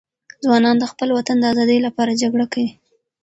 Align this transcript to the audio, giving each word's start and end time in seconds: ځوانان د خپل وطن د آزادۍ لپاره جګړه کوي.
ځوانان 0.43 0.75
د 0.79 0.83
خپل 0.91 1.09
وطن 1.17 1.37
د 1.39 1.43
آزادۍ 1.51 1.79
لپاره 1.87 2.19
جګړه 2.21 2.45
کوي. 2.53 2.71